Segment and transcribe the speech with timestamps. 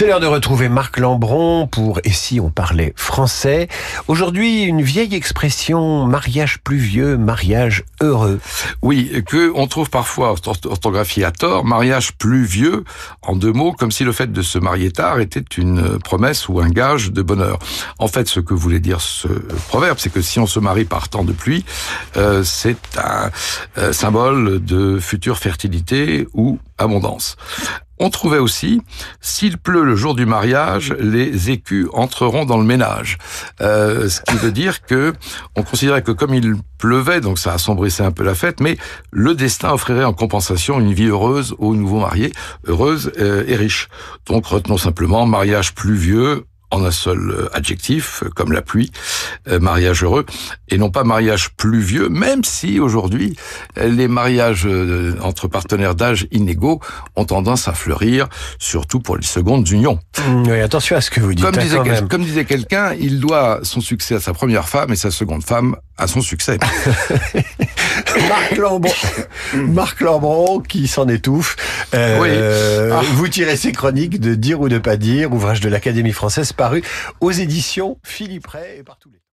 [0.00, 3.68] C'est l'heure de retrouver Marc Lambron pour Et si on parlait français
[4.08, 8.40] Aujourd'hui, une vieille expression mariage pluvieux, mariage heureux.
[8.80, 12.84] Oui, que on trouve parfois orthographié à tort, mariage pluvieux,
[13.20, 16.60] en deux mots, comme si le fait de se marier tard était une promesse ou
[16.60, 17.58] un gage de bonheur.
[17.98, 19.28] En fait, ce que voulait dire ce
[19.68, 21.66] proverbe, c'est que si on se marie par temps de pluie,
[22.16, 23.30] euh, c'est un
[23.76, 27.36] euh, symbole de future fertilité ou abondance.
[28.02, 28.80] On trouvait aussi,
[29.20, 33.18] s'il pleut le jour du mariage, les écus entreront dans le ménage.
[33.60, 35.12] Euh, ce qui veut dire que
[35.54, 38.78] on considérait que comme il pleuvait, donc ça assombrissait un peu la fête, mais
[39.10, 42.32] le destin offrirait en compensation une vie heureuse aux nouveaux mariés,
[42.66, 43.90] heureuse euh, et riche.
[44.24, 48.92] Donc retenons simplement mariage pluvieux, en un seul euh, adjectif, euh, comme la pluie,
[49.48, 50.24] euh, mariage heureux,
[50.68, 53.36] et non pas mariage pluvieux, même si aujourd'hui
[53.76, 54.68] les mariages
[55.22, 56.80] entre partenaires d'âge inégaux
[57.16, 59.98] ont tendance à fleurir, surtout pour les secondes unions.
[60.18, 61.44] Mmh, oui, attention à ce que vous dites.
[61.44, 64.96] Comme hein, disait, comme disait quelqu'un, il doit son succès à sa première femme et
[64.96, 66.58] sa seconde femme à son succès.
[68.28, 68.92] Marc Lambron,
[69.54, 71.56] Marc Lambron qui s'en étouffe.
[71.94, 73.02] Euh, ah.
[73.14, 76.82] Vous tirez ses chroniques de Dire ou ne pas dire, ouvrage de l'Académie française paru
[77.22, 79.08] aux éditions Philippe Ray et partout.
[79.10, 79.20] les